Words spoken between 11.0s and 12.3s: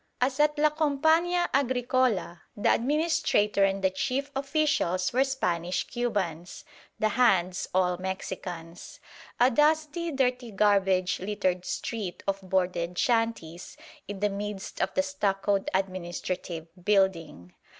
littered street